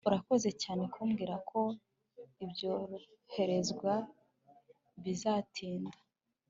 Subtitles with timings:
[0.07, 1.61] urakoze cyane kumbwira ko
[2.43, 3.93] ibyoherezwa
[5.03, 5.97] bizatinda